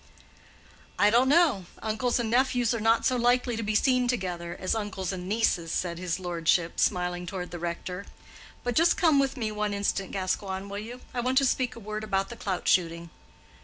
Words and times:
"I 0.97 1.11
don't 1.11 1.29
know; 1.29 1.65
uncles 1.79 2.17
and 2.19 2.27
nephews 2.31 2.73
are 2.73 2.79
not 2.79 3.05
so 3.05 3.17
likely 3.17 3.55
to 3.55 3.61
be 3.61 3.75
seen 3.75 4.07
together 4.07 4.57
as 4.59 4.73
uncles 4.73 5.11
and 5.11 5.29
nieces," 5.29 5.71
said 5.71 5.99
his 5.99 6.19
lordship, 6.19 6.79
smiling 6.79 7.27
toward 7.27 7.51
the 7.51 7.59
rector. 7.59 8.07
"But 8.63 8.73
just 8.73 8.97
come 8.97 9.19
with 9.19 9.37
me 9.37 9.51
one 9.51 9.75
instant, 9.75 10.09
Gascoigne, 10.11 10.69
will 10.69 10.79
you? 10.79 11.01
I 11.13 11.19
want 11.19 11.37
to 11.37 11.45
speak 11.45 11.75
a 11.75 11.79
word 11.79 12.03
about 12.03 12.29
the 12.29 12.35
clout 12.35 12.67
shooting." 12.67 13.11